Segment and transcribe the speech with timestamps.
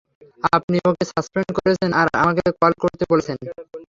[0.53, 3.37] আপনি ওকে সাসপেন্ড করেছেন আর আমাকে কল করতে বলছেন?